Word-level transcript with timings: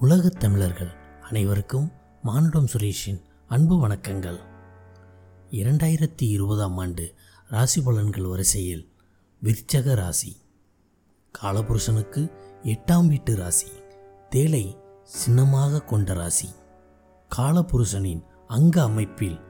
உலகத் 0.00 0.40
தமிழர்கள் 0.40 0.90
அனைவருக்கும் 1.22 1.92
மானுடம் 2.22 2.66
சுரேஷின் 2.66 3.22
அன்பு 3.46 3.88
வணக்கங்கள். 3.88 4.38
இரண்டாயிரத்தி 5.50 6.22
இருபதாம் 6.22 6.76
ஆண்டு 6.76 7.14
ராசி 7.48 7.80
பலன்கள் 7.80 8.28
வரிசையில் 8.30 8.92
விருச்சக 9.42 9.94
ராசி. 9.94 10.36
காலபுருஷனுக்கு 11.42 12.30
எட்டாம் 12.62 13.06
வீட்டு 13.06 13.36
ராசி. 13.36 13.66
தேலை 14.30 14.76
சின்னமாக 15.02 15.84
கொண்ட 15.84 16.14
ராசி. 16.14 16.48
காலபுருஷனின் 17.36 18.24
அங்க 18.46 18.82
அமைப்பில் 18.82 19.40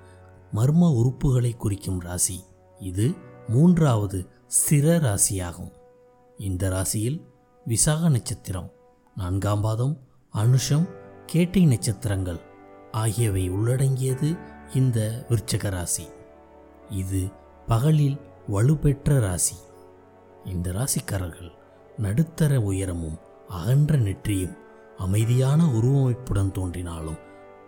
மர்ம 0.54 0.94
உறுப்புகளை 0.94 1.56
குறிக்கும் 1.56 2.00
ராசி. 2.00 2.44
இது 2.78 3.14
மூன்றாவது 3.48 4.26
ஸ்திர 4.46 4.98
ராசியாகும். 5.00 5.72
இந்த 6.38 6.68
ராசியில் 6.68 7.26
விசாக 7.64 8.08
நட்சத்திரம் 8.08 8.72
நான்காம் 9.16 9.60
பாதம் 9.60 10.04
அனுஷம் 10.34 10.88
கேட்டை 11.26 11.64
நட்சத்திரங்கள் 11.66 12.40
ஆகியவை 12.92 13.50
உள்ளடங்கியது 13.50 14.38
இந்த 14.74 15.26
விருச்சக 15.28 15.70
ராசி. 15.70 16.08
இது 16.90 17.28
பகலில் 17.66 18.20
வலுப்பெற்ற 18.48 19.20
ராசி. 19.20 19.56
இந்த 20.44 20.70
ராசிக்காரர்கள் 20.70 21.50
நடுத்தர 21.98 22.60
உயரமும் 22.60 23.18
அகன்ற 23.48 23.98
நெற்றியும் 23.98 24.56
அமைதியான 24.98 25.64
உருவமைப்புடன் 25.64 26.50
தோன்றினாலும் 26.50 27.18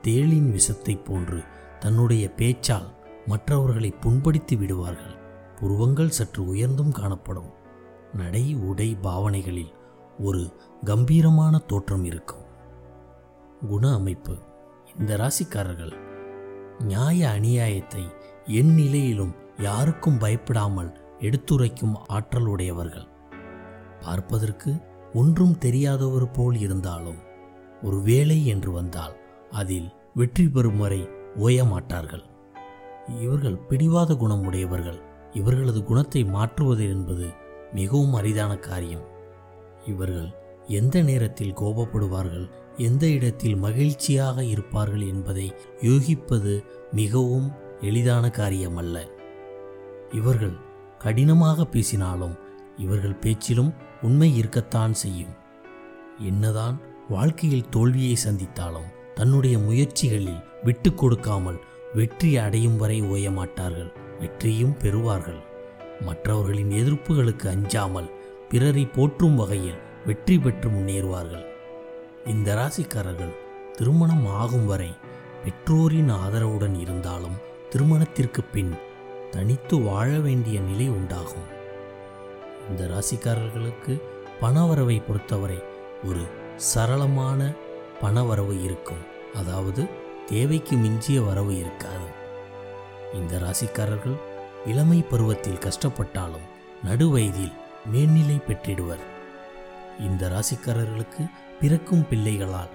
தேளின் 0.02 0.58
விஷத்தைப் 0.58 1.04
போன்று 1.04 1.42
தன்னுடைய 1.80 2.28
பேச்சால் 2.36 2.88
மற்றவர்களை 3.26 3.90
புண்படுத்தி 3.90 4.56
விடுவார்கள். 4.56 5.16
புருவங்கள் 5.60 6.10
சற்று 6.10 6.46
உயர்ந்தும் 6.46 6.92
காணப்படும். 6.92 7.50
நடை 8.14 8.54
உடை 8.54 8.96
பாவனைகளில் 9.02 9.72
ஒரு 10.18 10.52
கம்பீரமான 10.84 11.58
தோற்றம் 11.58 12.04
இருக்கும். 12.04 12.37
குண 13.66 13.84
அமைப்பு. 13.94 14.34
இந்த 14.98 15.12
ராசிக்காரர்கள் 15.16 15.94
நியாய 16.78 17.28
அநியாயத்தை 17.28 18.02
என் 18.46 18.72
நிலையிலும் 18.74 19.34
யாருக்கும் 19.58 20.18
பயப்படாமல் 20.18 20.90
எடுத்துரைக்கும் 21.18 21.94
ஆற்றல் 22.06 22.46
உடையவர்கள் 22.46 23.06
பார்ப்பதற்கு 24.00 24.72
ஒன்றும் 25.12 25.58
தெரியாதவர் 25.58 26.30
போல் 26.30 26.56
இருந்தாலும் 26.60 27.18
ஒரு 27.82 27.98
வேலை 28.00 28.46
என்று 28.46 28.70
வந்தால் 28.72 29.14
அதில் 29.50 29.88
வெற்றி 30.14 30.48
பெறும் 30.48 30.76
வரை 30.76 31.08
ஓய 31.36 31.64
மாட்டார்கள். 31.64 32.24
இவர்கள் 33.20 33.58
பிடிவாத 33.58 34.14
குணம் 34.14 34.44
உடையவர்கள். 34.44 35.00
இவர்களது 35.32 35.84
குணத்தை 35.84 36.24
மாற்றுவது 36.24 36.84
என்பது 36.88 37.26
மிகவும் 37.72 38.14
அரிதான 38.14 38.56
காரியம். 38.58 39.06
இவர்கள் 39.86 40.30
எந்த 40.66 41.02
நேரத்தில் 41.02 41.54
கோபப்படுவார்கள் 41.54 42.50
எந்த 42.78 43.06
இடத்தில் 43.06 43.56
மகிழ்ச்சியாக 43.56 44.44
இருப்பார்கள் 44.44 45.00
என்பதை 45.00 45.52
யூகிப்பது 45.82 46.64
மிகவும் 46.92 47.48
எளிதான 47.80 48.30
காரியமல்ல. 48.30 48.96
இவர்கள் 50.12 50.56
கடினமாக 50.98 51.64
பேசினாலும் 51.64 52.36
இவர்கள் 52.76 53.20
பேச்சிலும் 53.20 53.72
உண்மை 54.02 54.36
இருக்கத்தான் 54.36 54.94
செய்யும். 54.94 55.34
என்னதான் 56.18 56.76
வாழ்க்கையில் 57.08 57.68
தோல்வியை 57.68 58.16
சந்தித்தாலும் 58.24 58.88
தன்னுடைய 59.14 59.58
முயற்சிகளில் 59.58 60.44
விட்டு 60.62 60.94
கொடுக்காமல் 60.94 61.60
வெற்றி 61.94 62.36
அடையும் 62.36 62.76
வரை 62.76 63.02
ஓயமாட்டார்கள் 63.02 63.92
வெற்றியும் 64.20 64.78
பெறுவார்கள். 64.82 65.40
மற்றவர்களின் 66.00 66.70
எதிர்ப்புகளுக்கு 66.70 67.46
அஞ்சாமல் 67.48 68.10
பிறரை 68.48 68.86
போற்றும் 68.86 69.36
வகையில் 69.36 69.80
வெற்றி 70.06 70.38
பெற்று 70.38 70.68
முன்னேறுவார்கள். 70.70 71.46
இந்த 72.28 72.54
ராசிக்காரர்கள் 72.54 73.34
திருமணம் 73.72 74.26
ஆகும் 74.26 74.66
வரை 74.66 74.96
பெற்றோரின் 75.44 76.10
ஆதரவுடன் 76.10 76.80
இருந்தாலும் 76.80 77.36
திருமணத்திற்கு 77.70 78.42
பின் 78.42 78.72
தனித்து 79.30 79.80
வாழ 79.80 80.18
வேண்டிய 80.18 80.60
நிலை 80.60 80.88
உண்டாகும். 80.88 81.46
இந்த 82.68 82.82
ராசிக்காரர்களுக்கு 82.86 84.02
பணவரவை 84.40 85.02
பொறுத்தவரை 85.06 85.60
ஒரு 86.04 86.24
சரளமான 86.74 87.56
பணவரவு 88.02 88.62
இருக்கும். 88.62 89.04
அதாவது 89.34 89.86
தேவைக்கு 90.26 90.76
மிஞ்சிய 90.76 91.20
வரவு 91.20 91.58
இருக்காது. 91.58 92.08
இந்த 93.14 93.38
ராசிக்காரர்கள் 93.38 94.18
இளமை 94.66 95.02
பருவத்தில் 95.02 95.62
கஷ்டப்பட்டாலும் 95.66 96.48
நடுவயதில் 96.84 97.54
மேல்நிலை 97.86 98.40
பெற்றிடுவர். 98.48 99.04
இந்த 99.98 100.28
ராசிக்காரர்களுக்கு 100.28 101.30
பிறக்கும் 101.60 102.08
பிள்ளைகளால் 102.10 102.68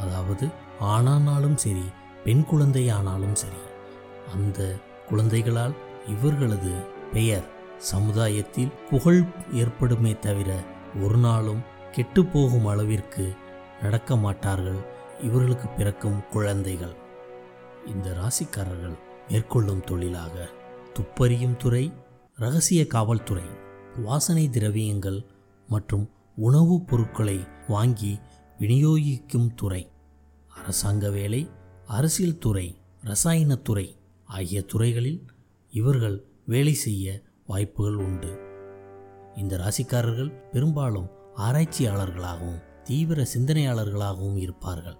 அதாவது 0.00 0.48
ஆணானாலும் 0.80 1.54
சரி 1.54 1.84
பெண் 2.24 2.44
குழந்தையானாலும் 2.52 3.32
சரி 3.32 3.62
அந்த 4.34 4.76
குழந்தைகளால் 5.08 5.72
இவர்களது 6.08 6.72
பெயர் 7.12 7.46
சமுதாயத்தில் 7.78 8.72
புகழ் 8.90 9.24
ஏற்படுமே 9.52 10.18
தவிர 10.18 10.64
ஒரு 11.02 11.16
நாளும் 11.16 11.60
கெட்டுப்போகும் 11.96 12.64
அளவிற்கு 12.64 13.34
நடக்க 13.82 14.16
மாட்டார்கள் 14.16 14.98
இவர்களுக்கு 15.22 15.68
பிறக்கும் 15.68 16.28
குழந்தைகள். 16.32 16.94
இந்த 17.86 18.14
ராசிக்காரர்கள் 18.14 18.98
மேற்கொள்ளும் 19.28 19.84
தொழிலாக 19.84 20.48
துப்பறியும் 20.94 21.56
துறை 21.56 21.92
ரகசிய 22.36 22.86
காவல்துறை 22.86 23.44
வாசனை 24.02 24.48
திரவியங்கள் 24.48 25.26
மற்றும் 25.68 26.10
உணவுப் 26.40 26.86
பொருட்களை 26.86 27.38
வாங்கி 27.68 28.12
விநியோகிக்கும் 28.58 29.48
துறை 29.54 29.82
அரசாங்க 30.48 31.10
வேலை 31.10 31.40
அரசியல் 31.86 32.38
துறை 32.38 32.66
ரசாயனத்துறை 33.04 33.86
ஆகிய 34.28 34.62
துறைகளில் 34.62 35.20
இவர்கள் 35.72 36.16
வேலை 36.46 36.74
செய்ய 36.74 37.22
வாய்ப்புகள் 37.46 37.94
உண்டு. 37.94 38.32
இந்த 39.36 39.54
ராசிக்காரர்கள் 39.56 40.32
பெரும்பாலும் 40.50 41.08
ஆராய்ச்சியாளர்களாகவும் 41.36 42.60
தீவிர 42.84 43.26
சிந்தனையாளர்களாகவும் 43.34 44.36
இருப்பார்கள். 44.36 44.98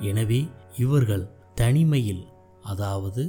எனவே 0.00 0.40
இவர்கள் 0.78 1.26
தனிமையில் 1.54 2.24
அதாவது 2.62 3.22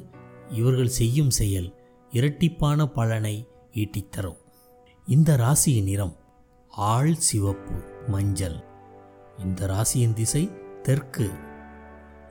இவர்கள் 0.51 0.95
செய்யும் 0.99 1.29
செயல் 1.29 1.69
இரட்டிப்பான 2.11 2.85
பலனை 2.85 3.35
ஈட்டித்தரும் 3.73 4.39
இந்த 5.07 5.31
ராசியின் 5.37 5.83
நிறம் 5.83 6.15
ஆள் 6.77 7.15
சிவப்பு 7.15 7.73
மஞ்சள். 8.07 8.63
இந்த 9.37 9.67
ராசியின் 9.67 10.13
திசை 10.13 10.51
தெற்கு. 10.83 11.31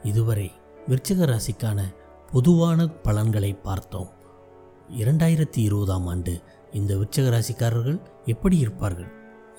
இதுவரை 0.02 0.52
விருச்சிக 0.88 1.24
ராசிக்கான 1.24 1.82
பொதுவான 2.32 2.86
பலன்களை 2.86 3.54
பார்த்தோம். 3.54 4.08
இரண்டாயிரத்தி 4.90 5.56
இருபதாம் 5.56 6.06
ஆண்டு 6.06 6.42
இந்த 6.72 6.94
விருச்சக 6.94 7.30
ராசிக்காரர்கள் 7.30 8.00
எப்படி 8.24 8.58
இருப்பார்கள்? 8.58 9.08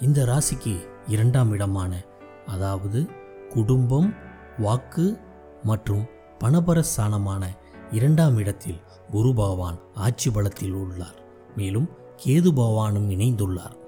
இந்த 0.02 0.26
ராசிக்கு 0.26 0.90
இரண்டாம் 1.08 1.52
இடமான 1.52 2.04
அதாவது 2.46 3.08
குடும்பம் 3.50 4.14
வாக்கு 4.58 5.20
மற்றும் 5.64 6.06
பணபர 6.38 6.84
ஸ்தானமான 6.98 7.46
இரண்டாம் 7.92 8.38
இடத்தில் 8.38 8.80
குரு 9.12 9.34
பகவான் 9.34 9.80
ஆட்சி 9.94 10.32
பலத்தில் 10.32 10.72
உள்ளார். 10.72 11.20
மேலும் 11.58 11.90
கேது 12.26 12.52
பகவானும் 12.52 13.10
இணைந்துள்ளார். 13.10 13.86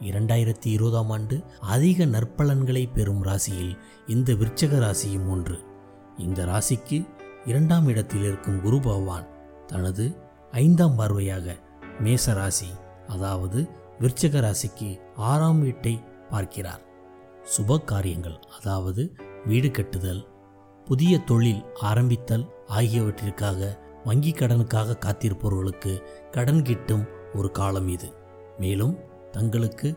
இரண்டாயிரத்தி 0.00 0.66
இருபதாம் 0.66 1.10
ஆண்டு 1.10 1.42
அதிக 1.60 2.04
நற்பலன்களை 2.04 2.92
பெறும் 2.94 3.22
ராசியில் 3.22 3.74
இந்த 4.06 4.32
விருச்சக 4.32 4.78
ராசியும் 4.78 5.28
ஒன்று. 5.28 5.58
இந்த 6.16 6.44
ராசிக்கு 6.44 6.98
இரண்டாம் 7.44 7.88
இடத்தில் 7.88 8.22
இருக்கும் 8.22 8.60
குரு 8.60 8.80
பகவான் 8.80 9.26
தனது 9.66 10.16
ஐந்தாம் 10.50 10.98
பார்வையாக 10.98 11.56
மேச 12.00 12.34
ராசி 12.34 12.70
அதாவது 13.08 13.68
விருச்சக 14.00 14.40
ராசிக்கு 14.46 15.00
ஆறாம் 15.14 15.60
வீட்டை 15.60 16.00
பார்க்கிறார். 16.30 16.82
சுப 17.56 17.78
காரியங்கள் 17.84 18.38
அதாவது 18.58 19.02
வீடு 19.46 19.70
கட்டுதல் 19.70 20.28
புதிய 20.86 21.18
தொழில் 21.18 21.62
ஆரம்பித்தல் 21.82 22.46
ஆகியவற்றிற்காக 22.68 23.78
வங்கி 24.04 24.32
கடனுக்காக 24.32 24.98
காத்திருப்பவர்களுக்கு 24.98 26.02
கடன் 26.30 26.62
கிட்டும் 26.62 27.04
ஒரு 27.34 27.50
காலம் 27.50 27.88
இது. 27.88 28.08
மேலும் 28.58 28.94
தங்களுக்கு 29.32 29.88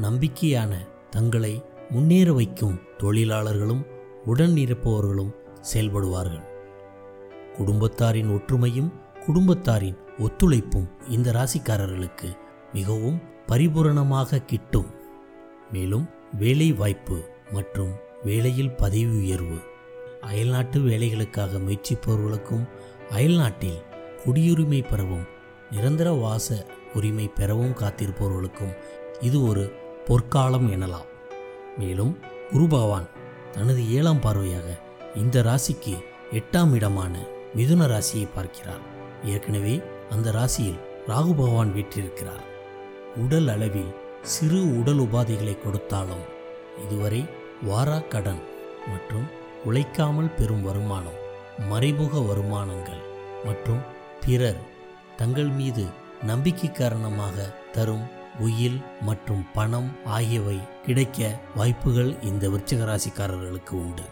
நம்பிக்கையான 0.00 0.72
தங்களை 1.10 1.64
முன்னேற 1.90 2.32
வைக்கும் 2.32 2.80
தொழிலாளர்களும் 2.98 3.82
உடன் 4.24 4.56
இருப்பவர்களும் 4.56 5.32
செயல்படுவார்கள். 5.72 6.44
குடும்பத்தாரின் 7.56 8.30
ஒற்றுமையும் 8.30 8.90
குடும்பத்தாரின் 9.26 9.98
ஒத்துழைப்பும் 10.18 10.88
இந்த 11.08 11.32
ராசிக்காரர்களுக்கு 11.32 12.28
மிகவும் 12.72 13.18
பரிபூரணமாக 13.46 14.44
கிட்டும். 14.44 14.90
மேலும் 15.72 16.08
வேலை 16.38 16.72
வாய்ப்பு 16.72 17.18
மற்றும் 17.52 17.92
வேலையில் 18.22 18.74
பதவி 18.74 19.04
உயர்வு 19.04 19.58
அயல்நாட்டு 20.20 20.78
வேலைகளுக்காக 20.80 21.60
முயற்சிப்பவர்களுக்கும் 21.66 22.64
அயல்நாட்டில் 23.10 23.80
குடியுரிமை 24.24 24.88
பெறவும் 24.88 25.26
நிரந்தர 25.72 26.08
வாச 26.24 26.66
உரிமை 26.94 27.26
பெறவும் 27.28 27.76
காத்திருப்பவர்களுக்கும் 27.76 28.74
இது 29.20 29.38
ஒரு 29.48 29.64
பொற்காலம் 30.06 30.68
எனலாம். 30.72 31.08
மேலும் 31.78 32.12
குரு 32.50 32.66
பகவான் 32.66 33.06
தனது 33.52 33.82
ஏழாம் 33.90 34.20
பார்வையாக 34.20 34.68
இந்த 35.14 35.42
ராசிக்கு 35.42 35.94
எட்டாம் 36.30 36.72
இடமான 36.72 37.14
மிதுன 37.56 37.86
ராசியை 37.92 38.26
பார்க்கிறார். 38.34 38.82
ஏற்கனவே 39.24 39.74
அந்த 40.10 40.30
ராசியில் 40.30 40.80
ராகு 41.06 41.32
பகவான் 41.34 41.72
வீற்றிருக்கிறார். 41.74 42.44
உடல் 43.16 43.48
அளவில் 43.48 43.92
சிறு 44.22 44.60
உடல் 44.78 45.00
உபாதைகளை 45.00 45.54
கொடுத்தாலும் 45.58 46.24
இதுவரை 46.84 47.22
வாரா 47.62 47.98
கடன் 48.12 48.42
மற்றும் 48.92 49.26
உழைக்காமல் 49.64 50.34
பெறும் 50.34 50.62
வருமானம் 50.62 51.18
மறைமுக 51.68 52.20
வருமானங்கள் 52.20 53.02
மற்றும் 53.44 53.82
பிறர் 54.24 54.60
தங்கள் 55.16 55.50
மீது 55.60 55.84
நம்பிக்கை 56.22 56.72
காரணமாக 56.72 57.36
தரும் 57.72 58.04
உயில் 58.40 58.78
மற்றும் 59.00 59.42
பணம் 59.52 59.88
ஆகியவை 60.04 60.58
கிடைக்க 60.86 61.38
வாய்ப்புகள் 61.56 62.22
இந்த 62.22 62.48
விருச்சிக 62.48 62.84
ராசிக்காரர்களுக்கு 62.84 63.70
உண்டு. 63.70 64.02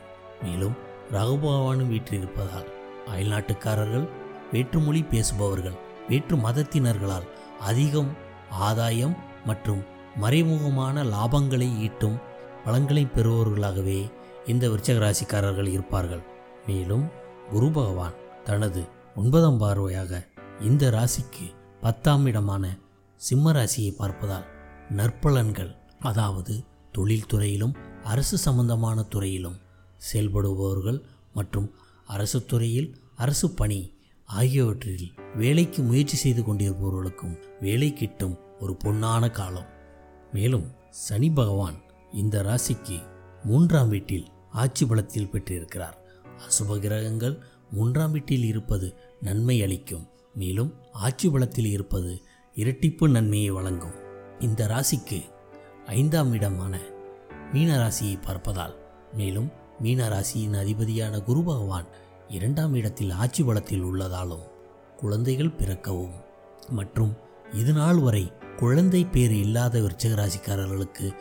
மேலும் 0.42 0.76
ராகுபகவானும் 1.12 1.92
வீற்றிருப்பதால் 1.92 2.68
அயல்நாட்டுக்காரர்கள் 3.12 4.06
வேற்றுமொழி 4.52 5.02
பேசுபவர்கள் 5.02 5.78
வேற்று 6.08 6.36
மதத்தினர்களால் 6.36 7.26
அதிகம் 7.60 8.10
ஆதாயம் 8.50 9.16
மற்றும் 9.46 9.82
மறைமுகமான 10.22 11.04
லாபங்களை 11.04 11.68
ஈட்டும் 11.78 12.16
பலன்களை 12.64 13.04
பெறுபவர்களாகவே 13.14 14.10
இந்த 14.46 14.68
விருச்சக 14.68 14.98
ராசிக்காரர்கள் 15.06 15.68
இருப்பார்கள். 15.68 16.22
மேலும் 16.66 17.04
குரு 17.50 17.70
பகவான் 17.70 18.16
தனது 18.44 18.82
ஒன்பதாம் 19.14 19.60
பார்வையாக 19.60 20.29
இந்த 20.60 20.90
ராசிக்கு 20.90 21.46
பத்தாம் 21.80 22.26
இடமான 22.26 22.78
சிம்ம 23.16 23.52
ராசியை 23.52 23.92
பார்ப்பதால் 23.98 24.44
நற்பலன்கள் 24.90 25.76
அதாவது 25.98 26.64
தொழில்துறையிலும் 26.98 27.74
அரசு 28.02 28.38
சம்பந்தமான 28.38 29.02
துறையிலும் 29.02 29.60
செயல்படுபவர்கள் 29.96 31.04
மற்றும் 31.32 31.74
அரசு 32.04 32.44
துறையில் 32.44 32.96
அரசு 33.16 33.50
பணி 33.50 33.98
ஆகியவற்றில் 34.24 35.12
வேலைக்கு 35.34 35.82
முயற்சி 35.82 36.16
செய்து 36.16 36.42
கொண்டிருப்பவர்களுக்கும் 36.42 37.38
வேலை 37.60 37.92
கிட்டும் 37.92 38.38
ஒரு 38.60 38.76
பொன்னான 38.84 39.30
காலம். 39.30 39.66
மேலும் 40.32 40.66
சனி 40.90 41.30
பகவான் 41.30 41.82
இந்த 42.12 42.42
ராசிக்கு 42.42 42.98
மூன்றாம் 43.44 43.88
வீட்டில் 43.88 44.26
ஆட்சி 44.52 44.86
பலத்தில் 44.86 45.28
பெற்றிருக்கிறார். 45.28 45.96
அசுப 46.46 46.78
கிரகங்கள் 46.78 47.42
மூன்றாம் 47.70 48.10
வீட்டில் 48.10 48.44
இருப்பது 48.44 48.96
நன்மை 49.20 49.62
அளிக்கும். 49.62 50.09
மேலும் 50.34 50.74
ஆட்சி 50.92 51.30
பலத்தில் 51.30 51.66
இருப்பது 51.66 52.22
இரட்டிப்பு 52.54 53.08
நன்மையை 53.08 53.50
வழங்கும். 53.50 53.96
இந்த 54.38 54.66
ராசிக்கு 54.66 55.22
ஐந்தாம் 55.86 56.32
இடமான 56.32 56.80
மீன 57.52 57.76
ராசியை 57.76 58.16
பார்ப்பதால் 58.20 58.74
மேலும் 59.14 59.50
மீன 59.80 60.08
ராசியின் 60.08 60.58
அதிபதியான 60.58 61.20
குரு 61.20 61.42
பகவான் 61.42 61.86
இரண்டாம் 62.28 62.74
இடத்தில் 62.74 63.10
ஆட்சி 63.10 63.42
பலத்தில் 63.42 63.82
உள்ளதாலும் 63.82 64.48
குழந்தைகள் 64.96 65.52
பிறக்கவும். 65.52 66.14
மற்றும் 66.68 67.16
இது 67.52 67.72
நாள் 67.72 67.96
வரை 67.96 68.32
குழந்தை 68.56 69.04
பேர் 69.04 69.32
இல்லாத 69.32 69.80
விருச்சக 69.80 70.14
ராசிக்காரர்களுக்கு 70.22 71.14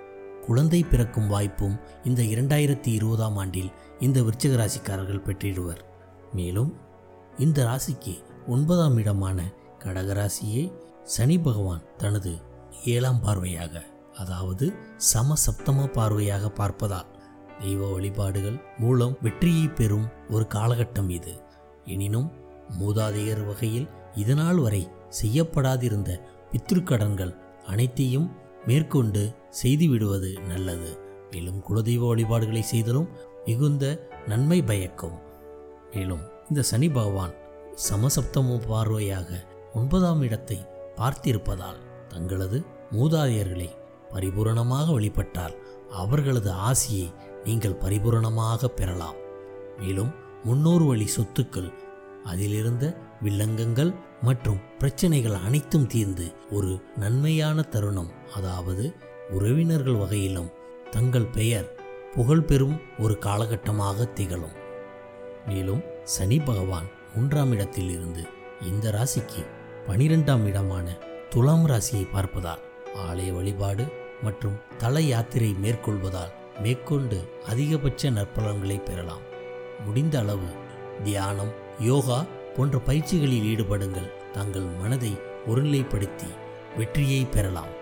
குழந்தை 0.46 0.84
பிறக்கும் 0.84 1.28
வாய்ப்பும் 1.28 1.80
இந்த 2.04 2.22
இரண்டாயிரத்தி 2.22 2.88
இருபதாம் 2.88 3.38
ஆண்டில் 3.38 3.72
இந்த 4.00 4.22
விருச்சக 4.22 4.56
ராசிக்காரர்கள் 4.62 5.26
பெற்றிடுவர். 5.26 5.82
மேலும் 6.34 6.78
இந்த 7.38 7.66
ராசிக்கு 7.66 8.28
ஒன்பதாம் 8.50 8.98
இடமான 8.98 9.40
கடகராசியை 9.84 10.64
சனி 11.04 11.36
பகவான் 11.40 11.84
தனது 11.98 12.32
ஏழாம் 12.84 13.20
பார்வையாக 13.24 13.82
அதாவது 14.18 14.66
சம 14.98 15.36
சப்தம 15.46 15.86
பார்வையாக 15.98 16.46
பார்ப்பதால் 16.60 17.12
தெய்வ 17.60 17.82
வழிபாடுகள் 17.92 18.58
மூலம் 18.78 19.16
வெற்றியை 19.22 19.68
பெறும் 19.68 20.08
ஒரு 20.30 20.46
காலகட்டம் 20.54 21.10
இது. 21.10 21.34
எனினும் 21.86 22.30
மூதாதையர் 22.80 23.44
வகையில் 23.46 23.88
இதனால் 24.16 24.58
வரை 24.58 24.84
செய்யப்படாதிருந்த 25.22 26.12
பித்ருக்கடன்கள் 26.52 27.34
அனைத்தையும் 27.66 28.28
மேற்கொண்டு 28.66 29.24
செய்துவிடுவது 29.50 30.32
நல்லது. 30.48 30.92
மேலும் 31.32 31.60
குலதெய்வ 31.60 32.08
வழிபாடுகளை 32.08 32.62
செய்தலும் 32.62 33.10
மிகுந்த 33.46 33.86
நன்மை 34.28 34.62
பயக்கும். 34.62 35.18
மேலும் 35.94 36.24
இந்த 36.50 36.62
சனி 36.62 36.90
பகவான் 36.90 37.36
சமசப்தமும் 37.88 38.66
பார்வையாக 38.70 39.30
ஒன்பதாம் 39.74 40.22
இடத்தை 40.22 40.58
பார்த்திருப்பதால் 40.98 41.80
தங்களது 42.08 42.58
மூதாதையர்களை 42.92 43.70
பரிபூரணமாக 44.14 44.86
வழிபட்டால் 44.92 45.56
அவர்களது 46.02 46.52
ஆசியை 46.70 47.08
நீங்கள் 47.44 47.80
பரிபூரணமாக 47.84 48.68
பெறலாம். 48.80 49.20
மேலும் 49.80 50.12
முன்னோர் 50.44 50.82
வழி 50.82 51.08
சொத்துக்கள் 51.16 51.70
அதிலிருந்த 52.26 52.86
வில்லங்கங்கள் 53.24 53.92
மற்றும் 54.22 54.62
பிரச்சனைகள் 54.80 55.38
அனைத்தும் 55.46 55.88
தீர்ந்து 55.88 56.26
ஒரு 56.52 56.72
நன்மையான 56.96 57.62
தருணம். 57.62 58.12
அதாவது 58.36 58.86
உறவினர்கள் 59.30 60.02
வகையிலும் 60.04 60.54
தங்கள் 60.92 61.34
பெயர் 61.38 61.68
புகழ் 62.16 62.46
பெறும் 62.46 62.78
ஒரு 63.00 63.18
காலகட்டமாக 63.26 64.08
திகழும். 64.14 64.56
மேலும் 65.48 65.84
சனி 66.04 66.40
பகவான் 66.40 66.90
மூன்றாம் 67.16 67.52
இடத்தில் 67.52 67.90
இருந்து 67.90 68.24
இந்த 68.62 68.92
ராசிக்கு 68.92 69.46
பனிரெண்டாம் 69.88 70.46
இடமான 70.46 70.98
துலாம் 71.30 71.68
ராசியை 71.68 72.08
பார்ப்பதால் 72.14 72.64
ஆலய 73.10 73.34
வழிபாடு 73.34 73.86
மற்றும் 74.22 74.60
தல 74.78 75.02
யாத்திரை 75.02 75.56
மேற்கொள்வதால் 75.62 76.34
மேற்கொண்டு 76.60 77.32
அதிகபட்ச 77.48 78.10
நற்பலன்களை 78.10 78.84
பெறலாம். 78.84 79.22
முடிந்த 79.86 80.20
அளவு 80.20 80.50
தியானம் 81.04 81.52
யோகா 81.80 82.26
போன்ற 82.58 82.78
பயிற்சிகளில் 82.78 83.44
ஈடுபடுங்கள். 83.44 84.12
தங்கள் 84.32 84.66
மனதை 84.82 85.18
ஒருநிலைப்படுத்தி 85.48 86.30
வெற்றியை 86.78 87.26
பெறலாம். 87.26 87.74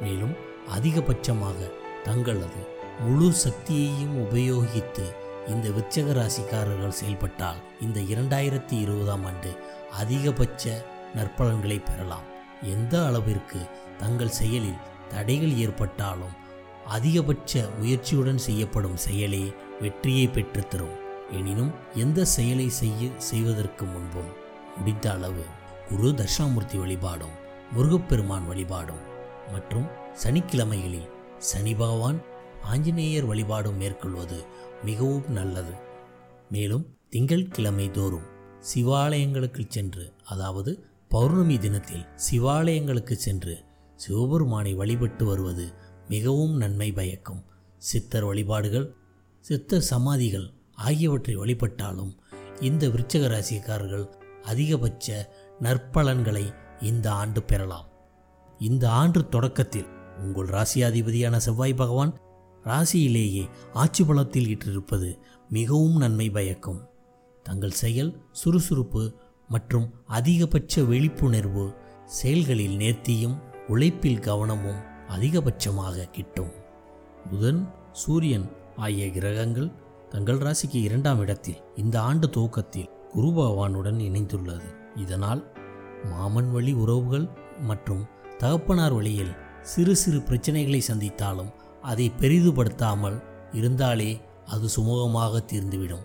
மேலும் 0.00 0.34
அதிகபட்சமாக 0.76 1.70
தங்களது 2.04 2.62
முழு 3.00 3.32
சக்தியையும் 3.32 4.16
உபயோகித்து 4.16 5.06
இந்த 5.48 5.68
விச்சக 5.68 6.12
ராசிக்காரர்கள் 6.12 6.98
செயல்பட்டால் 7.00 7.60
இந்த 7.80 8.00
இரண்டாயிரத்தி 8.00 8.76
இருபதாம் 8.78 9.24
ஆண்டு 9.24 9.50
அதிகபட்ச 9.98 10.64
நற்பலன்களை 11.14 11.78
பெறலாம். 11.82 12.26
எந்த 12.62 12.94
அளவிற்கு 13.06 13.60
தங்கள் 13.98 14.28
செயலில் 14.28 14.82
தடைகள் 15.10 15.54
ஏற்பட்டாலும் 15.56 16.34
அதிகபட்ச 16.88 17.52
முயற்சியுடன் 17.80 18.36
செய்யப்படும் 18.36 18.96
செயலே 18.96 19.44
வெற்றியை 19.80 20.26
பெற்றுத்தரும் 20.28 20.96
எனினும் 21.32 21.72
எந்த 21.94 22.24
செயலை 22.24 22.68
செய்ய 22.70 23.10
செய்வதற்கு 23.18 23.84
முன்பும் 23.84 24.32
முடிந்த 24.76 25.12
அளவு 25.12 25.44
குரு 25.90 26.10
தர்ஷாமூர்த்தி 26.10 26.78
வழிபாடும் 26.78 27.36
முருகப்பெருமான் 27.72 28.46
வழிபாடும் 28.46 29.04
மற்றும் 29.52 29.86
சனிக்கிழமைகளில் 30.22 31.08
சனி 31.38 31.74
பகவான் 31.74 32.18
ஆஞ்சநேயர் 32.70 33.24
வழிபாடும் 33.24 33.76
மேற்கொள்வது 33.76 34.38
மிகவும் 34.84 35.28
நல்லது. 35.28 35.74
மேலும் 36.50 36.84
திங்கட்கிழமை 37.10 37.90
தோறும் 37.90 38.26
சிவாலயங்களுக்கு 38.74 39.62
சென்று 39.68 40.04
அதாவது 40.24 40.72
பௌர்ணமி 41.08 41.58
தினத்தில் 41.58 42.04
சிவாலயங்களுக்கு 42.26 43.12
சென்று 43.24 43.54
சிவபெருமானை 43.96 44.74
வழிபட்டு 44.74 45.24
வருவது 45.24 45.66
மிகவும் 46.08 46.54
நன்மை 46.56 46.92
பயக்கும். 46.92 47.42
சித்தர் 47.78 48.24
வழிபாடுகள் 48.24 48.88
சித்தர் 49.44 49.88
சமாதிகள் 49.90 50.46
ஆகியவற்றை 50.74 51.34
வழிபட்டாலும் 51.36 52.12
இந்த 52.60 52.88
விருச்சக 52.88 53.24
ராசிக்காரர்கள் 53.32 54.06
அதிகபட்ச 54.42 55.06
நற்பலன்களை 55.60 56.44
இந்த 56.80 57.06
ஆண்டு 57.12 57.42
பெறலாம். 57.42 57.88
இந்த 58.58 58.84
ஆண்டு 58.90 59.28
தொடக்கத்தில் 59.28 59.88
உங்கள் 60.18 60.48
ராசியாதிபதியான 60.48 61.36
செவ்வாய் 61.36 61.74
பகவான் 61.74 62.12
ராசியிலேயே 62.66 63.44
ஆட்சி 63.72 64.04
பலத்தில் 64.04 64.48
இட்டிருப்பது 64.54 65.08
மிகவும் 65.50 65.96
நன்மை 65.96 66.30
பயக்கும். 66.30 66.80
தங்கள் 67.42 67.78
செயல் 67.82 68.12
சுறுசுறுப்பு 68.32 69.02
மற்றும் 69.48 69.86
அதிகபட்ச 70.08 70.82
விழிப்புணர்வு 70.82 71.64
செயல்களில் 72.04 72.76
நேர்த்தியும் 72.76 73.36
உழைப்பில் 73.68 74.24
கவனமும் 74.28 74.80
அதிகபட்சமாக 75.08 76.10
கிட்டும். 76.10 76.52
புதன் 77.30 77.60
சூரியன் 77.92 78.48
ஆகிய 78.76 79.10
கிரகங்கள் 79.10 79.70
தங்கள் 80.10 80.38
ராசிக்கு 80.38 80.80
இரண்டாம் 80.88 81.20
இடத்தில் 81.20 81.60
இந்த 81.76 81.96
ஆண்டு 82.00 82.30
துவக்கத்தில் 82.30 82.90
குரு 83.12 83.28
பகவானுடன் 83.28 84.00
இணைந்துள்ளது. 84.08 84.68
இதனால் 84.96 85.42
மாமன் 86.04 86.50
வழி 86.52 86.72
உறவுகள் 86.72 87.26
மற்றும் 87.60 88.02
தகப்பனார் 88.38 88.92
வழியில் 88.92 89.32
சிறு 89.62 89.96
சிறு 89.96 90.18
பிரச்சனைகளை 90.18 90.80
சந்தித்தாலும் 90.88 91.52
அதை 91.86 92.12
பெரிதுபடுத்தாமல் 92.20 93.18
இருந்தாலே 93.52 94.20
அது 94.46 94.68
சுமூகமாக 94.76 95.40
தீர்ந்துவிடும். 95.52 96.04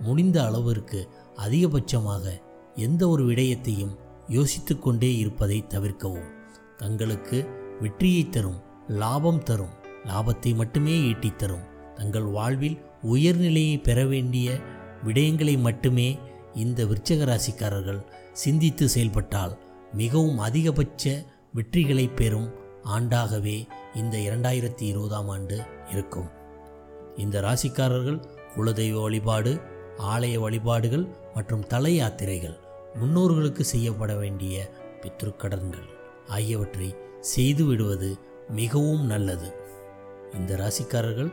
முடிந்த 0.00 0.44
அளவிற்கு 0.44 1.00
அதிகபட்சமாக 1.36 2.24
எந்த 2.74 3.08
ஒரு 3.08 3.24
விடயத்தையும் 3.26 3.94
யோசித்து 4.28 4.78
கொண்டே 4.78 5.16
இருப்பதை 5.16 5.66
தவிர்க்கவும். 5.66 6.28
தங்களுக்கு 6.76 7.38
வெற்றியை 7.80 8.28
தரும் 8.28 8.60
லாபம் 8.88 9.42
தரும் 9.42 9.74
லாபத்தை 10.04 10.54
மட்டுமே 10.54 11.00
ஈட்டித் 11.00 11.38
தரும். 11.38 11.66
தங்கள் 11.94 12.22
வாழ்வில் 12.22 12.78
உயர்நிலையை 13.02 13.78
பெற 13.78 14.06
வேண்டிய 14.06 14.60
விடயங்களை 15.04 15.60
மட்டுமே 15.60 16.18
இந்த 16.54 16.84
விருச்சக 16.84 17.24
ராசிக்காரர்கள் 17.24 18.00
சிந்தித்து 18.32 18.88
செயல்பட்டால் 18.88 19.58
மிகவும் 19.92 20.38
அதிகபட்ச 20.38 21.24
வெற்றிகளை 21.54 22.14
பெறும் 22.14 22.48
ஆண்டாகவே 22.94 23.56
இந்த 23.94 24.16
இரண்டாயிரத்தி 24.18 24.82
இருபதாம் 24.82 25.28
ஆண்டு 25.28 25.56
இருக்கும். 25.90 26.28
இந்த 27.16 27.40
ராசிக்காரர்கள் 27.40 28.20
குலதெய்வ 28.56 29.02
வழிபாடு 29.02 29.60
ஆலய 30.12 30.38
வழிபாடுகள் 30.38 31.06
மற்றும் 31.34 31.66
தலை 31.66 32.00
யாத்திரைகள் 32.00 32.56
முன்னோர்களுக்கு 32.94 33.60
செய்யப்பட 33.60 34.14
வேண்டிய 34.14 34.70
பித்ருக்கடன்கள் 35.02 35.88
ஆகியவற்றை 36.28 36.94
செய்து 37.20 37.64
விடுவது 37.64 38.10
மிகவும் 38.48 39.04
நல்லது. 39.06 39.48
இந்த 40.32 40.56
ராசிக்காரர்கள் 40.56 41.32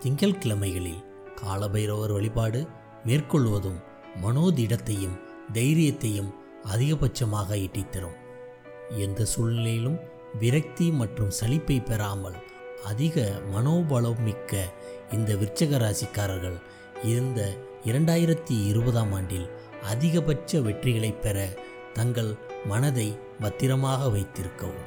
திங்கட்கிழமைகளில் 0.00 1.04
காலபைரவர் 1.42 2.12
வழிபாடு 2.12 2.66
மேற்கொள்வதும் 3.04 3.80
மனோதிடத்தையும் 4.22 5.16
தைரியத்தையும் 5.52 6.30
அதிகபட்சமாக 6.72 7.56
ஈட்டித்தரும் 7.56 8.18
எந்த 8.98 9.24
சூழ்நிலையிலும் 9.24 9.98
விரக்தி 10.38 10.90
மற்றும் 10.90 11.30
சலிப்பை 11.40 11.84
பெறாமல் 11.84 12.34
அதிக 12.84 13.32
மனோபலம் 13.54 14.22
மிக்க 14.24 14.52
இந்த 15.12 15.34
விருச்சக 15.34 15.78
ராசிக்காரர்கள் 15.78 16.58
இருந்த 17.02 17.40
இரண்டாயிரத்தி 17.84 18.64
இருபதாம் 18.64 19.12
ஆண்டில் 19.12 19.46
அதிகபட்ச 19.90 20.60
வெற்றிகளை 20.60 21.20
பெற 21.20 21.48
தங்கள் 21.92 22.34
மனதை 22.64 23.16
பத்திரமாக 23.40 24.08
வைத்திருக்கவும். 24.08 24.86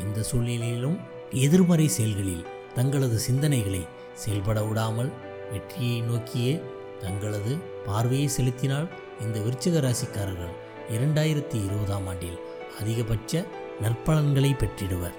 எந்த 0.00 0.22
சூழ்நிலையிலும் 0.22 0.98
எதிர்மறை 1.30 1.88
செயல்களில் 1.88 2.46
தங்களது 2.74 3.20
சிந்தனைகளை 3.30 3.82
செயல்பட 4.14 4.62
விடாமல் 4.62 5.12
வெற்றியை 5.50 6.00
நோக்கியே 6.00 6.62
தங்களது 7.00 7.56
பார்வையை 7.86 8.28
செலுத்தினால் 8.28 8.88
இந்த 9.20 9.38
விருச்சிக 9.38 9.80
ராசிக்காரர்கள் 9.80 10.54
இரண்டாயிரத்தி 10.90 11.64
இருபதாம் 11.64 12.06
ஆண்டில் 12.06 12.38
அதிகபட்ச 12.80 13.46
நற்பலன்களை 13.82 14.52
பெற்றிடுவர். 14.52 15.14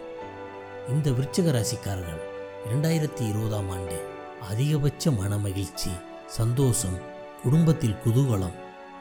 இந்த 0.90 1.10
விருச்சிக 1.10 1.52
ராசிக்காரர்கள் 1.52 2.22
இரண்டாயிரத்தி 2.70 3.30
இருபதாம் 3.30 3.70
ஆண்டு 3.70 4.10
அதிகபட்ச 4.50 5.12
மன 5.12 5.38
மகிழ்ச்சி 5.38 5.92
சந்தோஷம் 6.28 6.98
குடும்பத்தில் 7.44 7.96
குதூகலம் 8.06 8.54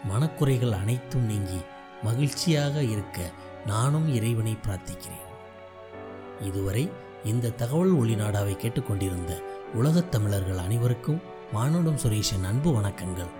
மனக்குறைகள் 0.09 0.71
அனைத்தும் 0.71 1.25
நீங்கி 1.25 1.61
மகிழ்ச்சியாக 2.03 2.83
இருக்க 2.83 3.31
நானும் 3.67 4.15
இறைவனை 4.15 4.57
பிரார்த்திக்கிறேன். 4.67 5.25
இதுவரை 6.43 6.91
இந்த 7.25 7.51
தகவல் 7.51 7.95
ஒளிநாடாவை 7.95 8.57
கேட்டுக்கொண்டிருந்த 8.57 9.43
உலகத் 9.75 10.11
தமிழர்கள் 10.11 10.59
அனைவருக்கும் 10.59 11.23
மானுடம் 11.53 11.97
சுரேஷின் 11.97 12.45
அன்பு 12.45 12.71
வணக்கங்கள். 12.71 13.31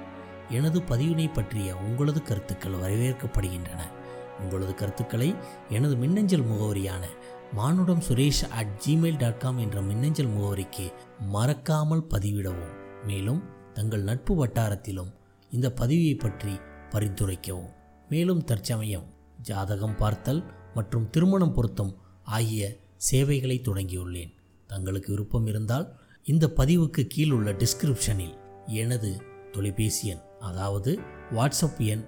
எனது 0.49 0.81
பதிவினை 0.81 1.33
பற்றிய 1.33 1.77
உங்களது 1.77 2.23
கருத்துக்கள் 2.23 2.73
வரவேற்கப்படுகின்றன. 2.73 3.96
உங்களது 4.41 4.75
கருத்துக்களை 4.75 5.35
எனது 5.69 5.97
மின்னஞ்சல் 5.97 6.45
முகவரியான 6.45 7.05
மானுடம் 7.53 8.03
Suresh 8.09 8.49
at 8.51 8.83
Gmail 8.87 9.19
dot 9.19 9.39
com 9.39 9.59
என்ற 9.59 9.81
மின்னஞ்சல் 9.81 10.29
முகவரிக்கு 10.29 10.93
மறக்காமல் 11.21 12.07
பதிவிடவும். 12.11 12.75
மேலும் 13.07 13.43
தங்கள் 13.73 14.03
நட்பு 14.03 14.47
வட்டாரத்திலும் 14.47 15.13
இந்த 15.51 15.73
பதிவை 15.73 16.15
பற்றி 16.15 16.61
பரிந்துரைக்கவும். 16.91 17.73
மேலும் 18.09 18.45
தற்சமயம் 18.45 19.07
ஜாதகம் 19.43 19.97
பார்த்தல் 19.97 20.45
மற்றும் 20.75 21.11
திருமணம் 21.11 21.53
பொருத்தம் 21.53 21.97
ஆகிய 22.25 22.77
சேவைகளை 22.97 23.61
தொடங்கியுள்ளேன். 23.65 24.35
தங்களுக்கு 24.67 25.11
விருப்பம் 25.11 25.47
இருந்தால் 25.47 25.97
இந்த 26.25 26.53
பதிவுக்கு 26.57 27.07
கீழ் 27.07 27.31
உள்ள 27.31 27.53
டிஸ்கிரிப்ஷனில் 27.53 28.35
எனது 28.67 29.23
தொலைபேசி 29.53 30.09
எண் 30.09 30.23
அதாவது 30.41 30.99
வாட்ஸ்அப் 31.31 31.79
எண் 31.79 32.05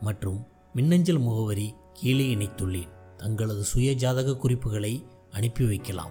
மற்றும் 0.00 0.46
மின்னஞ்சல் 0.72 1.18
முகவரி 1.18 1.74
கீழே 1.92 2.34
இணைத்துள்ளேன். 2.34 3.16
தங்களது 3.16 3.64
சுய 3.64 3.92
ஜாதக 3.92 4.36
குறிப்புகளை 4.36 5.06
அனுப்பி 5.30 5.66
வைக்கலாம். 5.66 6.10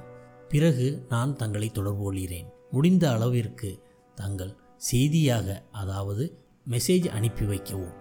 பிறகு 0.50 1.06
நான் 1.10 1.36
தங்களை 1.36 1.72
தொடர்பு 1.72 2.04
கொள்கிறேன். 2.04 2.50
முடிந்த 2.72 3.12
அளவிற்கு 3.12 3.80
தங்கள் 4.16 4.56
செய்தியாக 4.78 5.64
அதாவது 5.72 6.38
மெசேஜ் 6.70 7.08
அனுப்பி 7.08 7.46
வைக்கவும். 7.46 7.94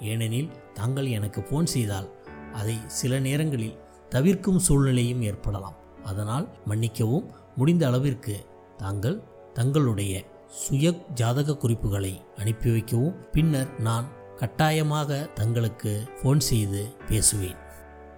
ஏனெனில் 0.00 0.50
தாங்கள் 0.74 1.06
எனக்கு 1.06 1.40
ஃபோன் 1.40 1.64
செய்தால் 1.64 2.08
அதை 2.52 2.76
சில 2.86 3.18
நேரங்களில் 3.18 3.78
தவிர்க்கும் 4.08 4.58
சூழ்நிலையும் 4.58 5.22
ஏற்படலாம். 5.22 5.76
அதனால் 6.04 6.48
மன்னிக்கவும். 6.64 7.30
முடிந்த 7.56 7.86
அளவிற்கு 7.86 8.46
தாங்கள் 8.76 9.22
தங்களுடைய 9.52 10.24
சுய 10.46 10.92
ஜாதக 11.14 11.56
குறிப்புகளை 11.56 12.20
அனுப்பி 12.36 12.70
வைக்கவும். 12.70 13.30
பின்னர் 13.30 13.80
நான் 13.80 14.06
கட்டாயமாக 14.40 15.28
தங்களுக்கு 15.34 16.04
ஃபோன் 16.22 16.38
செய்து 16.38 16.94
பேசுவேன். 17.08 17.56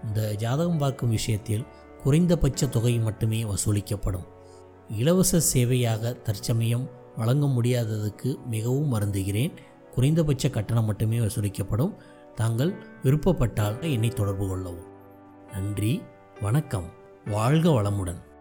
இந்த 0.04 0.34
ஜாதகம் 0.34 0.78
பார்க்கும் 0.78 1.10
விஷயத்தில் 1.10 1.66
குறைந்தபட்ச 2.02 2.66
தொகை 2.66 2.98
மட்டுமே 2.98 3.44
வசூலிக்கப்படும். 3.44 4.26
இலவச 4.88 5.40
சேவையாக 5.54 6.22
தற்சமயம் 6.22 6.90
வழங்க 7.16 7.46
முடியாததுக்கு 7.46 8.44
மிகவும் 8.46 8.94
வருந்துகிறேன். 8.94 9.52
குறைந்தபட்ச 9.94 10.50
கட்டணம் 10.50 10.84
மட்டுமே 10.84 11.18
வசூலிக்கப்படும். 11.18 11.94
தாங்கள் 12.34 12.74
விருப்பப்பட்டால் 13.02 13.92
என்னை 13.92 14.08
தொடர்பு 14.08 14.48
கொள்ளவும். 14.48 14.86
நன்றி 15.52 16.02
வணக்கம். 16.40 16.90
வாழ்க 17.26 17.70
வளமுடன். 17.70 18.31